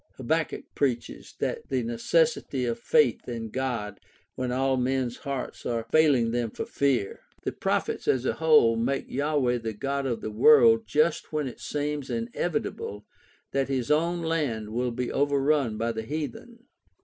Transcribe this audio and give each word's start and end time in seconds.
Habakkuk 0.15 0.63
preaches 0.73 1.35
the 1.37 1.61
necessity 1.69 2.65
of 2.65 2.79
faith 2.79 3.29
in 3.29 3.51
God 3.51 3.99
when 4.33 4.51
all 4.51 4.75
men's 4.75 5.17
hearts 5.17 5.63
are 5.63 5.85
failing 5.91 6.31
them 6.31 6.49
for 6.49 6.65
fear. 6.65 7.19
The 7.43 7.51
prophets 7.51 8.07
as 8.07 8.25
a 8.25 8.33
whole 8.33 8.75
make 8.75 9.11
Yahweh 9.11 9.59
the 9.59 9.73
God 9.73 10.07
of 10.07 10.21
the 10.21 10.31
world 10.31 10.87
just 10.87 11.31
when 11.31 11.47
it 11.47 11.59
seems 11.59 12.09
inevitable 12.09 13.05
that 13.51 13.69
his 13.69 13.91
own 13.91 14.23
land 14.23 14.71
will 14.71 14.89
be 14.89 15.11
overrun 15.11 15.77
by 15.77 15.91
the 15.91 16.01
heathen. 16.01 16.65